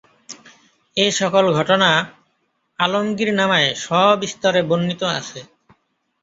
এ 0.97 1.05
সকল 1.11 1.45
ঘটনা 1.53 1.89
আলমগীরনামায় 2.79 3.69
সবিস্তারে 3.83 4.61
বর্ণিত 4.69 5.01
আছে। 5.19 5.39